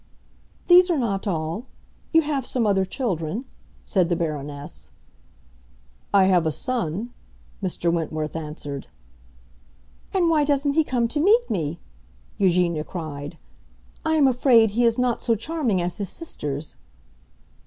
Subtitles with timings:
[0.65, 1.67] "These are not all;
[2.11, 3.45] you have some other children,"
[3.83, 4.89] said the Baroness.
[6.11, 7.13] "I have a son,"
[7.61, 7.93] Mr.
[7.93, 8.87] Wentworth answered.
[10.11, 11.79] "And why doesn't he come to meet me?"
[12.39, 13.37] Eugenia cried.
[14.03, 16.77] "I am afraid he is not so charming as his sisters."